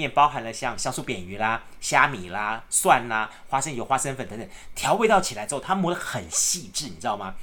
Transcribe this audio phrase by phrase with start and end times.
[0.00, 7.34] 面包含了像香酥扁鱼啦、虾米啦、蒜啦、花生油、花生粉等等，调味道起来之后，它磨得很细致，你知道吗？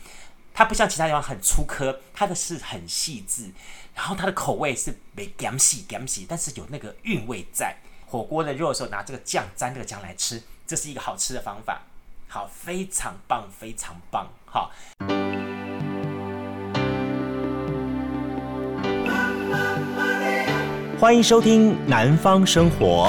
[0.53, 3.51] 它不像其他地方很粗颗，它的是很细致，
[3.93, 7.75] 然后它的口味是没咸细咸细，但是有那个韵味在。
[8.09, 11.81] 火锅的肉的时候拿这个酱沾这个酱来吃，这是一个好吃的方法。
[12.29, 14.71] 好，非常棒，非常棒，好。
[20.99, 23.07] 欢迎收听《南方生活》。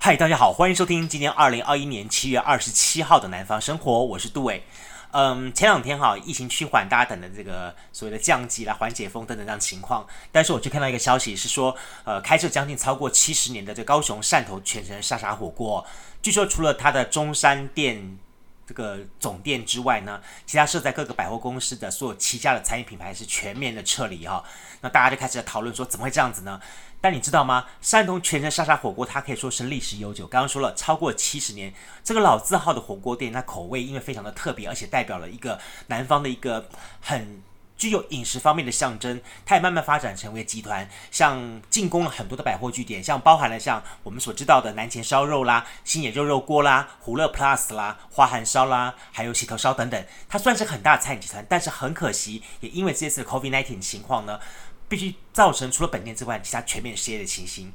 [0.00, 4.64] 嗨，大家好，欢迎收听今年二零二一年七月二十七号的《南方生活》，我是杜伟。
[5.12, 11.72] 嗯，前两天哈，疫情趋缓，大家等的这个所谓的降级来、缓解封等等这样情况，但是我却看到一个消息是说，
[12.02, 15.86] 呃，开设将近超过七十年的这高雄汕头全城沙茶火锅，
[16.20, 18.18] 据说除了它的中山店。
[18.70, 24.44] 这个总店之外呢，其他设在各个百货公司的所有旗下的餐饮品牌是全面的撤离哈、
[24.80, 26.60] 那大家就开始讨论说，怎么会这样子呢？
[27.00, 27.66] 但你知道吗？
[27.80, 36.68] 山东全城沙沙火锅它可以说是历史悠久，刚刚说了超过七十年，这个老字号的火锅店，它口味因为非常的特别，而且代表了一个南方的一个
[37.00, 37.42] 很。
[37.80, 51.42] 具有饮食方面的象征，它也慢慢发展成为集团，像进攻了很多的百货据点，像包含了像我们所知道的南前烧肉啦、新野肉肉锅啦、胡乐 Plus 啦、花涵烧啦，还有洗头烧等等，它算是很大的餐饮集团。
[51.48, 54.38] 但是很可惜，也因为这次 COVID-19 情况呢，
[54.86, 57.72] 必须造成除了本店之外，其他全面失业的情形。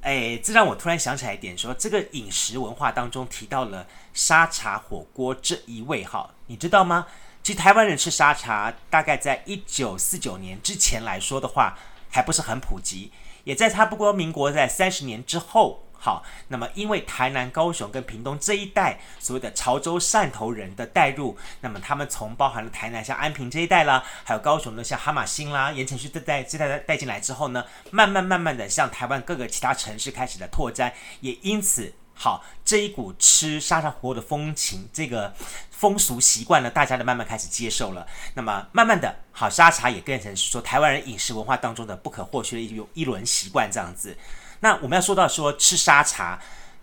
[0.00, 7.06] 哎，这让我突然想起来一点说，说这个饮食文化当中提到了沙茶火锅这一味哈，你知道吗？
[7.42, 11.76] 其实台湾人吃沙茶，大概在一九四九年之前来说的话，
[12.10, 13.10] 还不是很普及。
[13.44, 31.94] 也在差不多民国在三十年之后，好，那么因为台南、高雄跟屏东这一带所谓的潮州汕头人的带入，那么他们从包含了台南像安平这一带啦，还有高雄的像哈马星啦、盐埕区这带这带带进来之后呢，慢慢慢慢的向台湾各个其他城市开始的拓展，也因此。
[32.22, 35.32] 好，这一股吃沙茶火锅的风情，这个
[35.70, 38.06] 风俗习惯呢，大家都慢慢开始接受了。
[38.34, 44.14] 那么，慢慢的，好，沙茶也变成是说台湾人饮食文化当中的不可或缺的一一轮习惯这样子。
[44.60, 46.38] 那我们要说到说吃沙茶，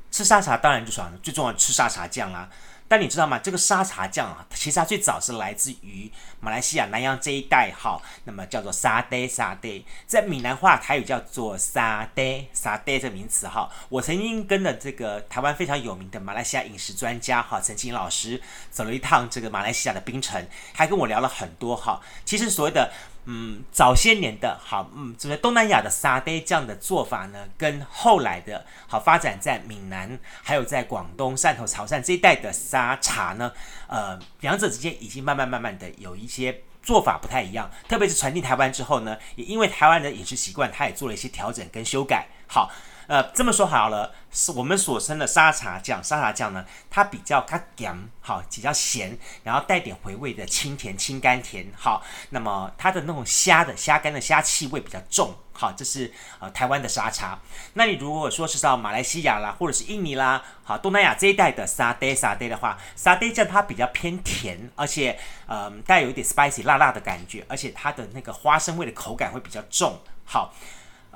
[0.10, 2.50] 吃沙茶当然就说最重要的吃沙茶酱啦。
[2.88, 3.38] 但你知道吗？
[3.40, 13.70] 这个沙茶酱啊，其实它最早是来自于马来西亚南洋这一带，哈，那么叫做沙爹沙爹，在闽南话台语叫做沙爹沙爹这个名词，哈。
[13.90, 22.02] 我曾经跟了这个台湾非常有名的马来西亚饮食专家，哈，陈清老师走了一趟这个马来西亚的槟城，还跟我聊了很多，哈。
[22.24, 22.92] 其实所谓的。
[23.30, 33.52] 嗯，早些年的好，嗯，这个东南亚的沙爹酱的做法呢，跟后来的好发展在闽南，还有在广东汕头、潮汕这一带的沙茶呢，
[33.88, 37.70] 呃，两者之间已经慢慢慢慢的有一些做法不太一样。
[37.90, 42.28] 特别是传进台湾之后呢，也因为台湾的饮食习惯，它也做了一些调整跟修改。
[42.48, 42.72] 好。
[43.08, 46.04] 呃，这么说好了，是我们所称的沙茶酱。
[46.04, 51.66] 沙茶酱呢，它比较它咸，好，比较咸，然后带点回味的清甜、清甘甜。
[51.78, 55.34] 好，那么它的那种虾的虾干的虾气味比较重。
[55.54, 57.40] 好，这是呃台湾的沙茶。
[57.76, 69.98] 那你如果说是到马来西亚啦，或者是印尼啦，好，东南亚这一带的沙爹沙爹的话，沙爹酱它比较偏甜，而且呃带有一点 spicy 辣辣的感觉，而且它的那个花生味的口感会比较重。
[70.26, 70.54] 好。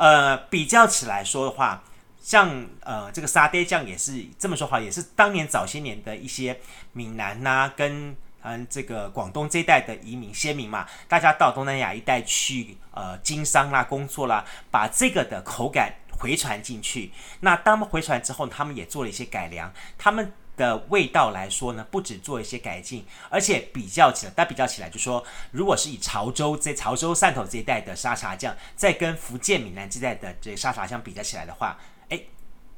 [0.01, 1.84] 呃，比较起来说的话，
[2.19, 6.59] 像呃这个沙爹酱也是这么说话，也是当年早些年的一些
[6.91, 17.11] 闽南呐、跟嗯这个广东这一带的移民先民嘛，大家到东南亚一带去呃经商啦、工作啦，把这个的口感回传进去。
[17.41, 20.34] 那当们回传之后，他们也做了一些改良，他们。
[20.61, 31.79] 的味道来说呢，不止做一些改进，而且比较起来，但比较起来，就说如果是以潮州这潮州汕头这一带的沙茶酱，再跟福建闽南这一带的这沙茶酱比较起来的话，
[32.09, 32.27] 诶，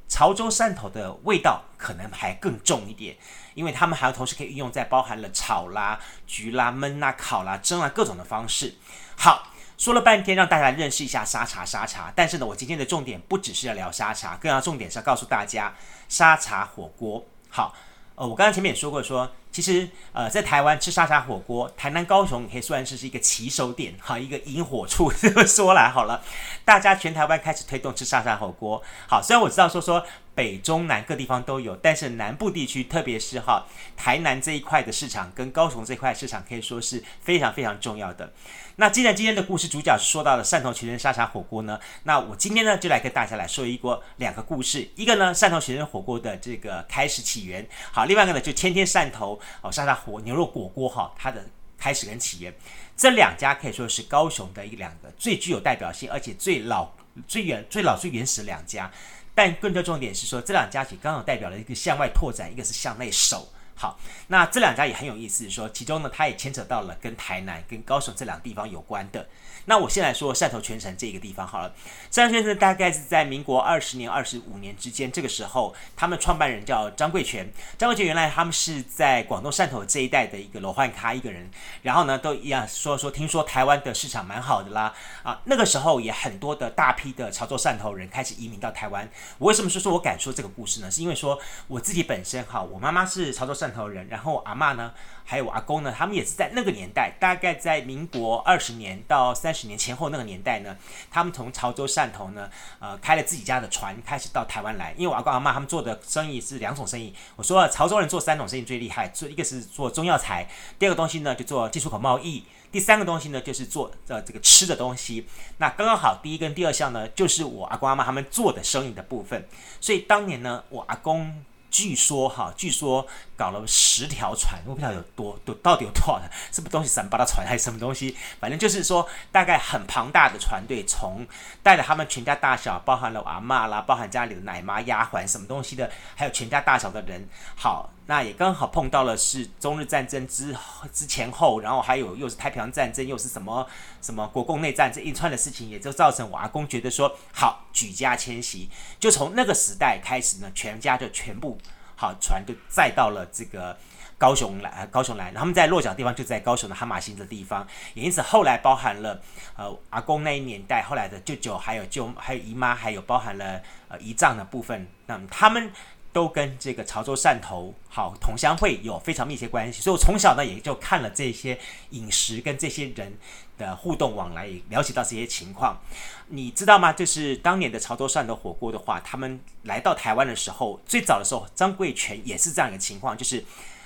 [0.08, 3.18] 潮州汕头的味道可能还更重一点，
[3.54, 8.76] 因为他们还要同时可以运用在包含了炒啦、焗啦、焖啦、烤啦、蒸啦各种的方式。
[9.18, 15.76] 好，说了半天让大家认识一下沙茶沙茶，但是呢，我今天的重点不只是要聊沙茶，更要重点是要告诉大家
[16.08, 17.26] 沙茶火锅。
[17.56, 17.72] 好，
[18.16, 25.12] 呃，我刚才前面也说过，说其实呃，在台湾吃沙茶火锅，台南、高雄可以算是是一个起手点，哈，一个引火处。
[25.14, 26.24] 这么说来好了，
[26.66, 28.82] 大家全台湾开始推动吃沙茶火锅。
[29.08, 30.04] 好，虽然我知道说说
[30.34, 38.34] 北中南各地方都有，但是南部地区，特别是哈台南这一块的市场跟高雄这一块市场，可以说是非常非常重要的。
[38.78, 51.44] 那既然今天的故事主角是说到了汕头全城沙茶火锅呢，那我今天呢就来跟大家来说一个两个故事，一个呢汕头全城火锅的这个开始起源，好，另外一个呢就天天汕头哦沙茶火牛肉火锅哈它的
[51.78, 52.54] 开始跟起源。
[52.96, 56.90] 这两家可以说是高雄的一两个最具有代表性，而且最老、
[57.28, 58.92] 最远、最老、最原始两家。
[59.36, 63.48] 但更多重点是说，这两家其实刚好代表了一个向外拓展，一个是向内守。
[63.76, 69.28] 好，那这两家也很有意思，说其中呢，它也牵扯到了跟台南、跟高雄这两个地方有关的。
[69.66, 71.74] 那我先来说汕头全城这个地方好了。
[72.12, 77.50] 汕头全城大概是在民国二十年、二十五年之间，这个时候，他们创办人叫张贵全。
[77.78, 81.50] 张贵全原来他们是在广东汕头这一带的一个罗汉咖一个人，
[81.82, 84.94] 然后呢，都一样说说，听说台湾的市场蛮好的啦。
[85.24, 89.10] 啊，那个时候也很多的大批的潮州汕头人开始移民到台湾。
[89.38, 90.92] 我为什么说说我敢说这个故事呢？
[90.92, 94.94] 是因为说我自己本身哈，我妈妈是潮州汕头人，然后我阿嬷呢。
[95.26, 100.76] 还有我阿公呢，他们也是在那个年代，大概在民国二十年到三十年前后那个年代呢，
[101.10, 102.50] 他们从潮州汕头呢，
[102.80, 104.94] 呃，开了自己家的船，开始到台湾来。
[104.98, 107.16] 因为我阿公阿嬷他们做的生意是两种生意。
[107.38, 110.46] 我说，潮州人做三种生意最厉害，做一个是做中药材，
[110.78, 115.26] 第二个东西呢就做进出口贸易，第三个东西呢就是做呃这个吃的东西。
[115.60, 119.48] 那刚刚好，第一跟第二项呢，就是我阿公阿嬷他们做的生意的部分。
[119.80, 121.46] 所以当年呢，我阿公。
[121.74, 128.16] 据说哈，据说搞了十条船，我不知道有多多，到底有多少的，是不东西三八的船还是什么东西？
[128.40, 131.26] 反正就是说，大概很庞大的船队，从
[131.62, 137.28] 带着他们全家大小，包含了阿嬷啦，包含家里的奶妈、丫鬟什么东西的，还有全家大小的人。
[137.56, 140.56] 好，那也刚好碰到了是中日战争之
[140.92, 143.68] 之前后，然后还有又是太平洋战争，又是什么
[144.02, 147.62] 什么国共内战这一串的事情，也就造成我阿公觉得说好。
[147.74, 148.70] 举家迁徙，
[149.00, 151.58] 就从那个时代开始呢，全家就全部
[152.04, 153.78] 好船就载到了这个
[154.18, 159.22] 高雄来，高雄来，他们在落脚地方就在高雄的哈马星的地方，也因此后来包含了
[159.56, 165.72] 呃阿公那一年代，后来的舅舅还有舅还有姨妈，还有包含了呃姨丈的部分，那么他们。
[166.14, 173.12] 都跟这个潮州汕头好同乡会有非常密切关系，所以我从小呢也就看了这些饮食跟这些人
[173.58, 175.82] 的互动往来，也了解到这些情况。
[176.28, 176.94] 你知道吗？
[176.94, 183.44] 就是当年的潮州汕头火锅的话，他们来到台湾的时候，最早的时候，张贵全也是这样一个情况，就是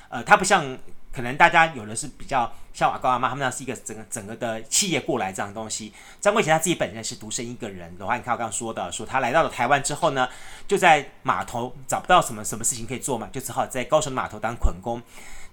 [0.09, 0.77] 呃，他不像。
[1.13, 5.91] 可能大家有的是比较像阿公阿妈，他们那是一个整个整个的企业过来这样的东西。
[6.21, 10.29] 张贵贤他自己本人是独身一个人的话，你看我刚刚说的，说他来到了台湾之后呢，
[10.67, 15.01] 就在码头找不到什么什么事情可以做嘛，就只好在高雄码头当捆工。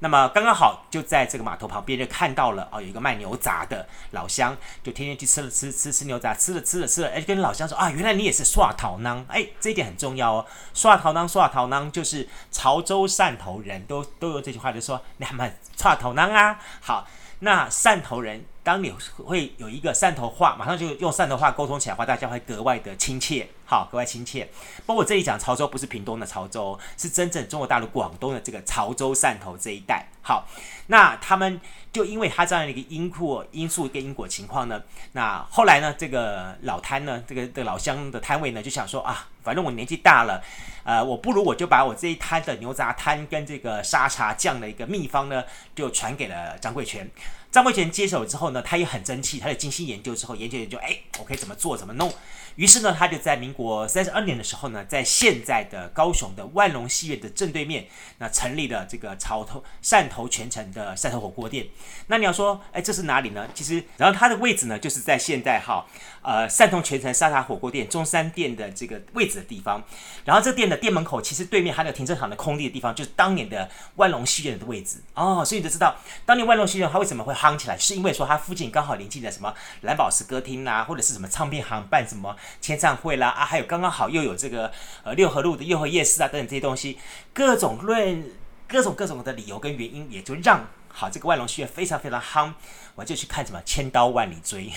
[0.01, 17.07] 那么刚刚好就在这个码头旁边就看到了哦，有一个卖牛杂的老乡，就天天去吃了吃吃吃牛杂，吃了吃了吃了，哎，跟老乡说啊，原来你也是刷头囊，哎，这一点很重要哦，刷头囊刷头囊就是潮州汕头人都都有这句话，就说你们刷头囊啊，好。
[17.41, 18.91] 那汕头人，当你
[19.27, 24.49] 会有一个汕头话，马上就用汕头话沟通起来的话，大家会格外的亲切，好，格外亲切。
[24.87, 30.07] 包括这里讲潮州，不是屏东的潮州，是真正中国大陆广东的这个潮州汕头这一带。
[30.23, 30.47] 好，
[30.87, 31.61] 那他们
[31.93, 34.81] 就因为他这样的一个因果因素跟因果情况呢，
[35.13, 40.41] 那后来呢，这个老摊呢，这个这个老乡的摊位呢，就想说啊，反正我年纪大了，
[40.85, 45.43] 呃，我不如我就把我这一摊的牛杂摊跟这个沙茶酱的一个秘方呢，
[45.75, 47.11] 就传给了张贵全。
[47.55, 52.13] 张贵全接手之后呢，他也很争气，他就精心研究之后，研究研究，哎，我可以怎么做，怎么弄。
[52.57, 57.87] 于是呢，他就在民国三十二年的时候呢，在现在的高雄的万隆戏院的正对面，
[58.19, 61.67] 那成立了这个潮头汕头全城的汕头火锅店。
[62.09, 63.49] 那你要说，哎，这是哪里呢？
[63.55, 65.87] 其实，然后它的位置呢，就是在现在哈，
[66.23, 69.81] 呃，汕头全城沙茶火锅店中山店的这个位置的地方。
[70.25, 75.45] 然后这店的店门口其实对面还有停车场的空地的地方，就是当年的万隆戏院的位置哦。
[75.45, 82.35] 所以你就知道，当年万隆戏院它为什么会夯起来，是因为说它附近刚好临近的什么蓝宝石歌厅啊，或者是什么唱片行办什么。
[82.63, 84.73] 签唱会啦啊，还有刚刚好又有这个
[85.03, 86.99] 呃六合路的六合夜市啊等等这些东西，
[87.35, 88.31] 各种论
[88.67, 92.55] 各种各种的理由跟原因，也就让好这个万隆戏院非常非常夯，
[92.95, 94.73] 我就去看什么千刀万里追，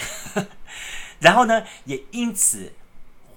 [1.19, 2.73] 然后呢也因此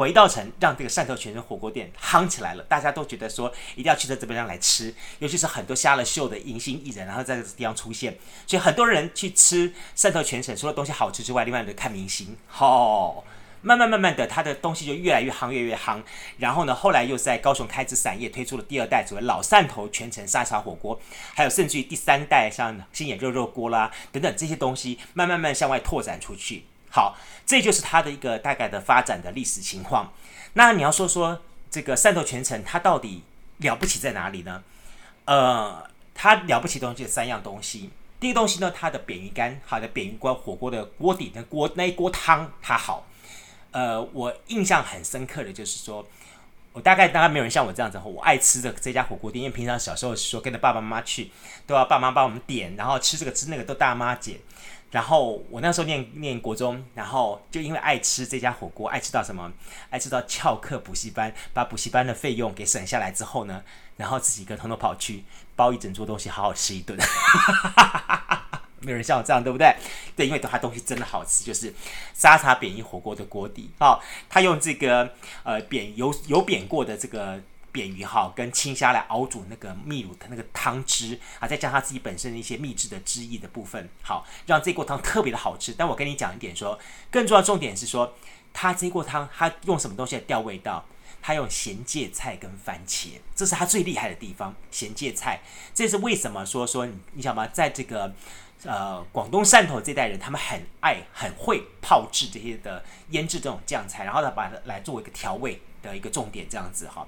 [0.00, 8.16] 回到城，让这个汕头全城火锅店夯起来了，大家都觉得说一定要去到这边来吃，尤其是很多瞎了秀的迎新艺人，然后在这个地方出现，
[8.46, 13.22] 所以很多人去吃汕头全城，除了东西好吃之外，另外就看明星，好。
[13.60, 16.02] 慢慢慢慢的，他的东西就越来越夯，越来越夯。
[16.38, 20.98] 然后呢，后来又在高雄开枝散叶，推出了第二代所谓老汕头全城沙茶火锅，
[21.34, 26.64] 还有甚至于第三代像新野肉肉锅啦等等这些东西，慢慢慢向外拓展出去。
[26.90, 27.16] 好，
[27.46, 30.12] 这就是它的一个大概的发展的历史情况。
[30.54, 33.22] 那你要说说这个汕头全城它到底
[33.58, 34.62] 了不起在哪里呢？
[35.24, 37.90] 呃，它了不起的东西有三样东西。
[38.18, 43.06] 第一个东西呢，它的扁鱼干，好的扁鱼锅火锅的锅底的锅那一锅汤它好。
[43.70, 46.04] 呃，我印象很深刻的就是说，
[46.72, 51.30] 我大概大概没有人像我这样子，我爱吃的这家火锅店，因为平常小时候说跟着爸爸妈妈去，
[51.66, 54.36] 都要爸妈帮我们点，然后吃这个吃那个都大妈捡。
[54.90, 59.52] 然后我那时候念念国中，然后就因为爱吃这家火锅，爱吃到什么？
[59.88, 63.62] 爱吃到翘课补习班，把补习班的费用给省下来之后呢，
[63.96, 65.22] 然后自己一个偷偷跑去
[65.54, 66.98] 包一整桌东西，好好吃一顿。
[68.82, 69.74] 没有人像我这样，对不对？
[70.16, 71.72] 对，因为它东西真的好吃，就是
[72.14, 73.70] 沙茶扁鱼火锅的锅底。
[73.78, 75.12] 好，他用这个
[75.44, 77.40] 呃扁油油扁过的这个。
[77.72, 85.72] 扁鱼哈跟青虾来熬煮那个秘鲁的那个汤汁啊，再加上他自己本身的一些秘制的汁液的部分，好让这锅汤特别的好吃。
[85.72, 86.78] 但我跟你讲一点说，
[87.10, 88.14] 更重要的重点是说，
[88.52, 90.84] 他这锅汤他用什么东西来调味道？
[91.22, 94.54] 他用咸芥菜跟番茄，这是他最厉害的地方。
[94.70, 95.42] 咸芥菜，
[95.74, 97.46] 这是为什么说说你你想吗？
[97.48, 98.10] 在这个
[98.64, 107.06] 呃广东汕头这代人，他们很爱很会炮制这些的腌制这种酱菜，然后呢把它来作为一个调味的一个重点，这样子哈。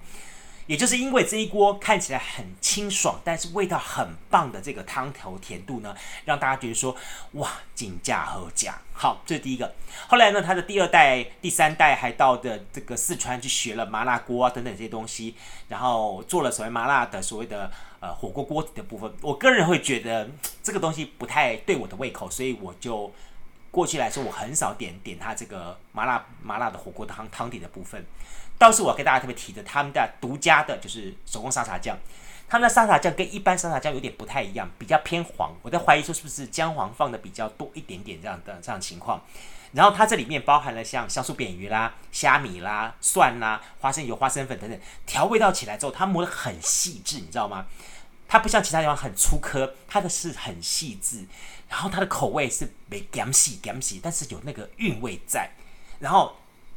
[0.67, 6.95] 也就是因为这一锅看起来很清爽，但是味道很棒的这个汤头甜度呢，让大家觉得说
[7.33, 8.79] 哇，进价合价。
[8.93, 9.75] 好，这是第一个。
[10.07, 15.35] 后来呢，他的第二代、第三代还到的这个四川去学了麻辣锅啊等等这些东西，
[15.69, 19.13] 然后做了所谓麻辣的所谓的呃火锅锅底的部分。
[19.21, 20.31] 我个人会觉得
[20.63, 23.13] 这个东西不太对我的胃口，所以我就
[23.73, 28.07] 过去来说，我很少点点他这个麻辣麻辣的火锅汤汤底的部分。
[28.63, 31.99] 倒是我要跟大家特别提的，他们的独家的就是手工沙茶酱，
[32.49, 35.53] 他们的沙茶酱跟一般沙茶酱有点不太一样，比较偏黄。
[35.63, 39.21] 我在怀疑说是不是姜黄放的比较多一点点这样的这样情况。
[39.73, 47.67] 然后它这里面包含了像香酥扁鱼啦、虾米啦、蒜啦、花生油、花生粉等等，调味道起来之后，它磨得很细致，你知道吗？
[48.29, 51.27] 它不像其他地方很粗颗，它的是很细致。
[51.69, 55.51] 然后它的口味是没咸细咸细，但是有那个韵味在。
[56.01, 56.37] 然后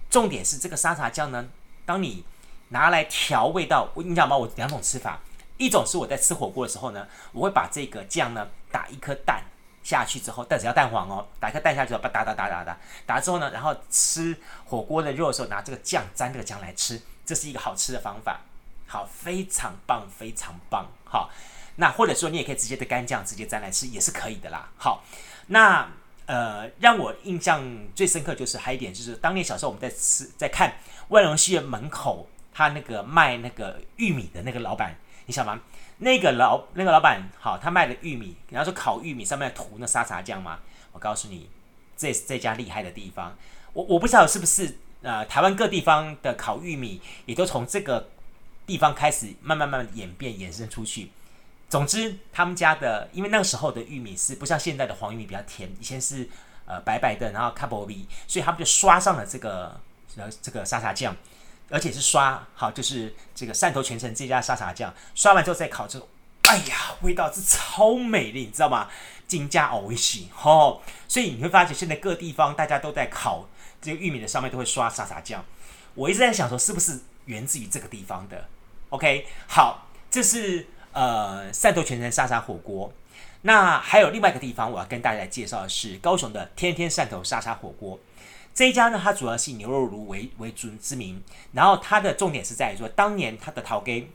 [0.10, 1.46] 重点是这个沙茶酱呢。
[1.86, 2.26] 当你
[2.70, 5.20] 拿来调味道，我你讲吧，我两种吃法，
[5.58, 9.44] 一种是我在吃火锅的时候呢，我会把这个酱呢打一颗蛋
[9.84, 18.42] 下去之后，但只要蛋黄哦，打一颗蛋下去之后，把打打打打打，打之后呢，然后吃火锅的肉的时候拿这个酱沾这个酱来吃，这是一个好吃的方法，
[18.88, 21.30] 好，非常棒，非常棒，好，
[21.76, 25.04] 那或者说你也可以直接的干酱直接沾来吃也是可以的啦，好，
[25.48, 25.88] 那
[26.26, 27.64] 呃让我印象
[27.94, 30.74] 最深刻就是还有一点就是当年小时候我们在吃在看。
[31.10, 34.96] 万荣戏院门口，他那个卖那个玉米的那个老板，
[35.28, 35.62] 你想吗？
[36.00, 40.58] 那个老那个老板，好，他卖的玉米，然后说烤玉米上面涂那沙茶酱吗？
[40.94, 41.48] 我告诉你，
[41.96, 43.38] 这是这家厉害的地方。
[43.74, 48.10] 我我不知道是不是呃，台湾各地方的烤玉米也都从这个
[48.66, 51.12] 地方开始慢慢慢慢演变衍生出去。
[51.70, 56.30] 总之，他们家的，因为那个时候的玉米是不像现在的黄玉米比较甜，以前是
[56.66, 59.80] 呃白白的，然后卡波比，所以他们就刷上了这个。
[60.16, 61.14] 然后这个沙茶酱，
[61.70, 66.08] 而且是刷好，就是这个汕头全城这家沙茶酱，刷完之后再烤之后，
[66.44, 68.88] 哎呀，味道是超美丽，你知道吗？
[69.28, 73.50] 金家奥威西哦，所以你会发现现在各地方大家都在烤
[73.82, 75.44] 这个玉米的上面都会刷沙茶酱。
[75.96, 78.48] 我一直在想说，是不是源自于这个地方的
[78.92, 80.66] ？OK，好，这是
[80.96, 82.92] 呃汕头全城沙茶火锅。
[83.44, 88.00] 那还有另外一个地方，我要跟大家介绍的是高雄的天天汕头沙茶火锅。
[88.56, 91.22] 这一家呢，它主要是以牛肉炉为为主之名，
[91.52, 94.08] 然后它的重点是在于说，当年他的头家，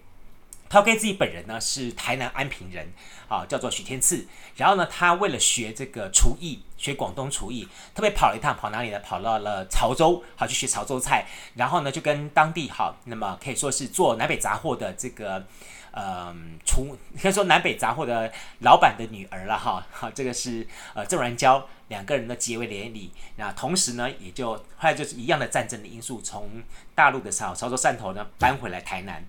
[0.68, 2.88] 头家自己本人呢是台南安平人，
[3.28, 4.26] 啊，叫做许天赐。
[4.56, 8.98] 然后呢，他为了学这个厨艺，学广东厨艺，特别跑了一趟，跑哪里呢？
[8.98, 11.26] 跑到了潮州，好去学潮州菜。
[11.54, 15.46] 然后呢，就跟当地好，那么可以说是做南北杂货的这个。
[15.92, 26.62] 呃，从应该说南北杂货的老板的女儿了哈， 好，这个是呃郑然娇两个人的结为连理，那同时呢，也就后来就是一样的战争的因素，从
[26.94, 29.24] 大陆的潮潮州汕头呢搬回来台南。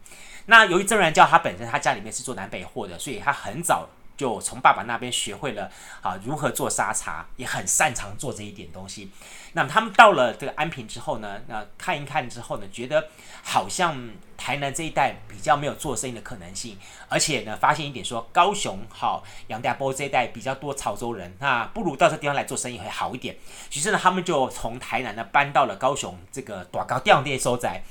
[0.46, 3.88] 那由于郑然娇她本身她家里面是做南北货的，所以她很早。
[4.22, 5.68] 就从爸爸那边学会了
[6.04, 9.10] 啊，如何做沙茶，也很擅长做这一点东西。
[9.54, 13.08] 那么他们到了这个安平之后呢，那看一看之后呢，觉得
[13.44, 13.98] 好像
[14.38, 16.78] 台南这一带比较没有做生意的可能性，
[17.10, 23.36] 而且呢，发现一点说高雄好杨家坡这一带比较多潮州人，那不如到这地方来做生意会好一点。
[23.74, 27.82] 于是呢，他们就从台南呢搬到了高雄这个大高店这些所在。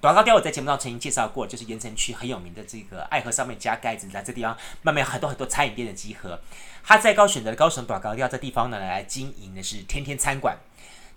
[0.00, 6.40] 短高调我在节目上曾经介绍过，就是盐城区很有名的这个爱河上面加盖子，在这地方慢慢有很多很多餐饮店的集合。
[6.82, 10.56] 他在高选择的高雄短高调这地方呢来经营的是天天餐馆。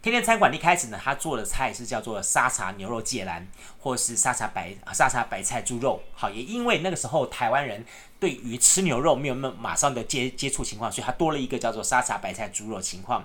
[0.02, 3.48] 天天餐馆一开始呢，他做的菜是叫做沙茶牛肉芥兰，
[3.80, 6.02] 或是沙茶白沙茶白菜猪肉。
[6.14, 7.86] 好，也因为那个时候台湾人
[8.20, 13.24] 对于吃牛肉没有那么马上的接接触情况，所以他多了一个叫做沙茶白菜猪肉情况。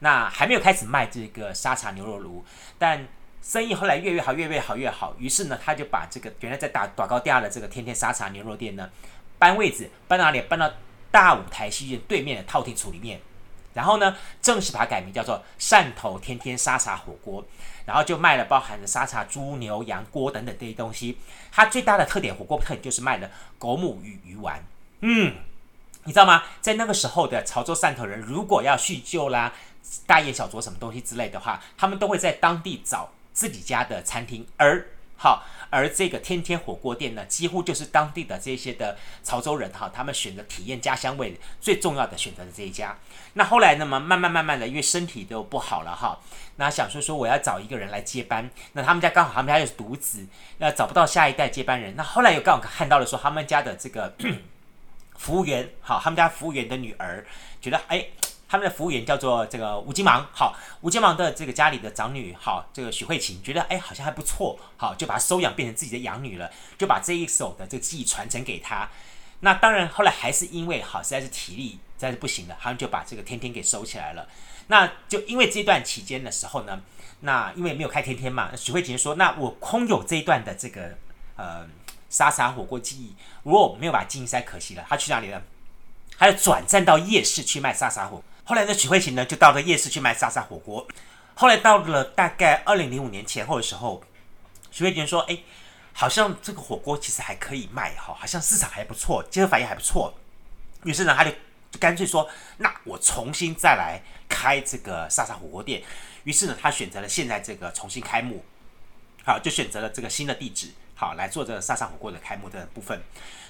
[0.00, 2.44] 那还没有开始卖这个沙茶牛肉炉，
[2.78, 3.08] 但
[3.48, 5.16] 生意后来越越好，越越好越好。
[5.18, 8.90] 于是呢，他就把这个原来在打打高店的这个天天沙茶牛肉店呢，
[9.38, 10.42] 搬位置搬哪里？
[10.42, 10.70] 搬到
[11.10, 13.18] 大舞台戏院对面的套厅处里面。
[13.72, 17.42] 然后呢，正式把它改名叫做汕头天天沙茶火锅，
[17.86, 21.16] 然后就卖了包含了沙茶猪牛羊锅等等这些东西。
[21.50, 24.62] 它最大的特点，火锅特点就是卖了狗母鱼鱼丸。
[25.00, 25.34] 嗯，
[26.04, 26.42] 你知道吗？
[26.60, 29.54] 在那个时候的潮州汕头人，如果要叙旧啦、
[30.06, 34.44] 大宴小酌什么东西之类的话，他们都会在当地找自己家的餐厅。
[34.56, 34.84] 而
[35.16, 42.96] 好，而这个天天火锅店呢，几乎就是当地的这些的潮州人哈，他们选择体验家乡味最重要的选择的这一家。
[43.34, 46.18] 那后来呢嘛，慢慢慢慢的，因为身体都不好了哈，
[46.56, 48.50] 那想说说我要找一个人来接班。
[48.72, 50.26] 那他们家刚好他们家又是独子，
[50.58, 51.94] 那找不到下一代接班人。
[51.96, 54.12] 那后来又刚好看到了说他们家的这个
[55.16, 57.24] 服务员，好，他们家服务员的女儿
[57.60, 58.06] 觉得哎，
[58.48, 68.88] 他们的服务员叫做这个吴金芒，好，吴金芒的这个家里的长女，好，这个许慧琴觉得哎好像还不错，好，就把她收养变成自己的养女了，就把这一手的这个技艺传承给她。
[69.40, 71.78] 那当然后来还是因为好实在是体力。
[71.98, 74.28] 实在是不行了，他们就把这个天天给收起来了。
[74.68, 76.80] 那就因为这段期间的时候呢，
[77.22, 80.96] 那因为没有开天天嘛，许慧琴说：“那我空有这一段的这个
[81.34, 81.66] 呃
[82.08, 85.42] 沙沙火锅技艺，如果我没有把经营塞，可惜了。”他去哪里了？
[86.16, 88.24] 他要转战到夜市去卖沙沙火锅。
[88.48, 90.88] 后来呢，许慧琴呢就到了夜市去卖沙茶火锅。
[91.34, 94.02] 后来到了大概二零零五年前后的时候，
[94.70, 95.38] 许慧琴说：“哎，
[95.92, 100.14] 好像这个火锅其实还可以卖哈，好像市场还不错，接受反应还不错。”
[100.84, 101.30] 于是呢，他就。
[101.78, 102.26] 干脆说，
[102.56, 105.82] 那我重新再来开这个沙茶火锅店。
[106.24, 108.42] 于是呢，他选择了现在这个重新开幕，
[109.22, 113.00] 好，就选择了这个新的地址，好来做这个沙茶火锅的开幕的部分。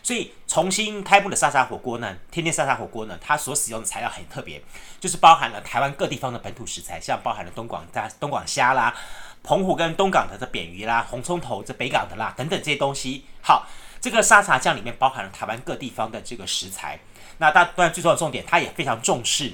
[0.02, 4.62] 所以重新开幕的沙茶火锅呢，天天沙茶火锅呢，它所使用的材料很特别，
[5.00, 8.94] 就是包含了台湾各地方的本土食材，像包含了东广大东广虾啦、
[9.42, 13.24] 澎湖跟东港的这扁鱼啦、红葱头这北港的啦等等这些东西。
[13.42, 13.66] 好，
[14.00, 17.00] 这个沙茶酱里面包含了台湾各地方的这个食材。
[17.38, 19.52] 那当然，最重要的重点，它也非常重视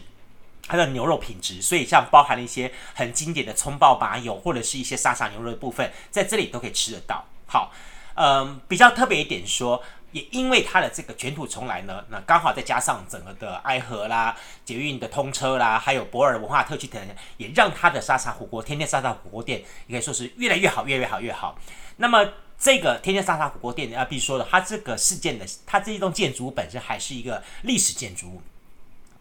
[0.68, 7.24] 它的牛肉品质，所以像包含了一些很经典的葱爆麻油，或者是一些沙茶牛肉的部分，在这里都可以吃得到。
[7.54, 7.70] 好，
[8.16, 17.00] 嗯，比较特别一点说，也因为它的这个卷土重来呢，那刚好再加上整个的爱河啦、捷运的通车啦，还有博尔文化特区等，
[17.36, 21.56] 也让它的沙茶火锅、天天沙茶火锅店，也可以说是越来越好，越来越好，越好。
[21.98, 22.28] 那么。
[22.56, 28.42] 这个天天沙茶火锅店啊，必须说的，它这个事件的，它这一栋建筑物本身还是一个历史建筑物。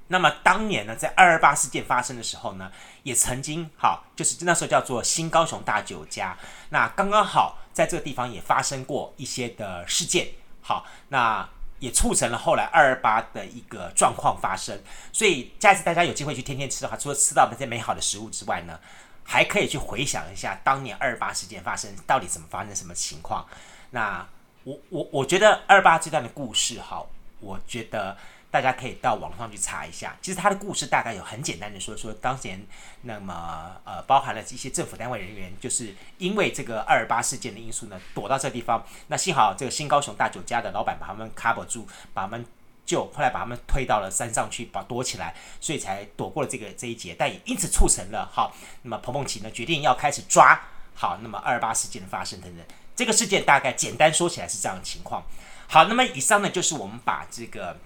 [0.08, 6.38] 那么当年呢，在二二八事件发生的时候呢，也曾经好，就是那时候叫做新高雄大酒家。
[6.70, 10.28] 那刚刚好在这个地方也发生过一些的事件，
[10.62, 14.80] 好，那也促成了后来二二八的一个状况发生。
[15.12, 18.80] 所以下次大家有机会去天天吃的话，除了吃到那些美好的食物之外呢，
[19.24, 23.46] 还可以去回想一下当年二二八事件发生到底怎么发生什么情况。
[23.92, 24.26] 那
[24.64, 27.06] 我我我觉得二二八这段的故事哈，
[27.42, 28.16] 我觉得
[28.54, 30.16] 大家可以到网上去查一下。
[30.22, 32.64] 其实他的故事大概有很简单的说说，当年
[33.02, 38.86] 那么呃包含了一些政府单位人员，就是因为这个二二八事件的因素呢，躲到这地方。
[39.08, 42.46] 那幸好这个新高雄大酒家的老板把他们 cover 住，把他们。
[42.86, 47.16] 就后来把他们推到了山上去，把躲起来，所以才躲过了这个这一劫。
[47.18, 50.60] 但也因此促成了好，那么彭孟祺呢决定要开始抓
[50.94, 52.66] 好，那么二二八事件的发生等等。
[52.94, 55.24] 这个事件大概简单说起来是这样的情况。
[55.70, 57.78] 好，那么以上呢就是我们把这个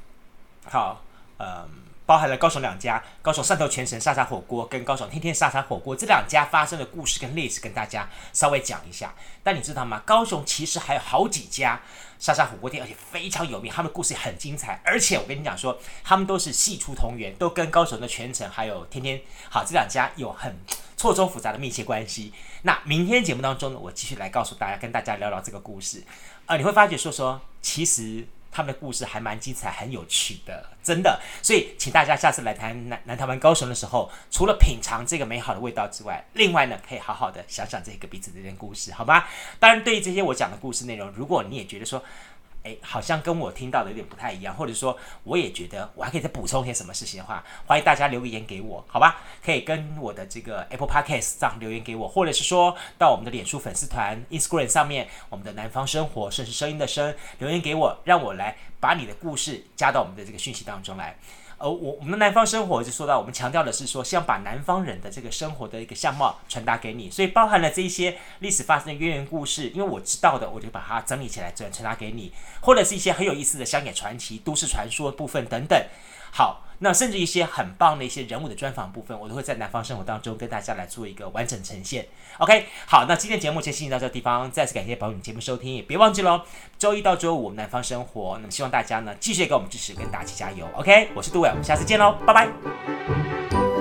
[0.70, 1.02] 好，
[1.40, 1.88] 嗯。
[2.08, 9.14] 包含了高雄两家，高雄汕头全城沙茶火锅跟高雄天天沙茶火锅这两家发生的故事跟历史，跟大家稍微讲一下。
[9.44, 10.02] 但你知道吗？
[10.06, 11.82] 高雄其实还有好几家
[12.18, 14.80] 沙茶火锅店，而且非常有名，他们的故事也很精彩。
[14.86, 20.56] 而且我跟你讲说，他们都是系出同源，都跟高雄的全城还有天天好这两家有很
[20.96, 22.32] 错综复杂的密切关系。
[22.62, 26.02] 那明天节目当中呢，我继续来告诉大家，跟大家聊聊这个故事。
[26.46, 28.26] 呃，你会发觉说说，其实。
[28.52, 31.20] 他们的故事还蛮精彩，很有趣的，真的。
[31.42, 39.26] 所以，请大家下次来谈南南台湾高雄的时候，除了品尝这个美好的味道之外，另外呢，可以好好的想想这个彼此之间故事，好吗？
[39.60, 42.04] 当然，对于这些我讲的故事内容，如果你也觉得说，
[42.68, 49.22] 诶，好像跟我听到的有点不太一样，或者说我也觉得我还可以再补充些什么事情的话，欢迎大家留个言给我，好吧？
[49.44, 61.18] 可以跟我的这个 Apple Podcast 上留言给我，或者是说到我们的脸书粉丝团 Instagram 上面，我们的南方生活，甚至声音的声留言给我，让我来把你的故事加到我们的这个讯息当中来。
[61.60, 75.84] 而，我我们的南方生活就说到，我们强调的是说，希望把南方人的这个生活的一个相貌传达给你，所以包含了这一些历史发生的渊源故事，因为我知道的，我就把它整理起来转传达给你，或者是一些很有意思的乡野传奇、都市传说部分等等。
[76.32, 76.64] 好。
[76.80, 82.06] 那甚至一些很棒的一些人物的专访部分，我都会在南方生活当中跟大家来做一个完整呈现。
[82.38, 86.42] OK，好，那今天节目就进行到这个地方，再次感谢宝你节目收听，也别忘记喽，
[86.78, 90.68] 周一到周五我们南方生活，那么希望大家呢继续给我们支持跟打气加油。
[90.76, 92.48] OK，我是杜伟，我们下次见喽，拜拜。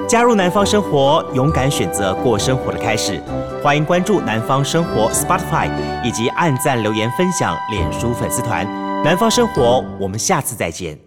[0.08, 3.20] 加入南方生活，勇敢选择过生活的开始。
[3.62, 5.70] 欢迎关注南方生活 Spotify，
[6.02, 8.64] 以及按赞留言分享脸书粉丝团。
[9.04, 11.05] 南方生活，我们下次再见。